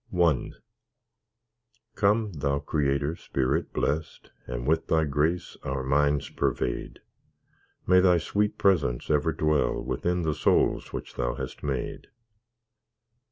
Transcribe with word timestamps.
I 0.11 0.49
Come, 1.93 2.31
Thou 2.33 2.57
Creator 2.57 3.15
Spirit 3.17 3.71
blest, 3.71 4.31
And 4.47 4.65
with 4.65 4.87
Thy 4.87 5.03
grace 5.05 5.57
our 5.61 5.83
minds 5.83 6.31
pervade; 6.31 7.01
May 7.85 7.99
Thy 7.99 8.17
sweet 8.17 8.57
presence 8.57 9.11
ever 9.11 9.31
dwell 9.31 9.79
Within 9.83 10.23
the 10.23 10.33
souls 10.33 10.91
which 10.91 11.13
Thou 11.17 11.35
hast 11.35 11.61
made. 11.61 12.07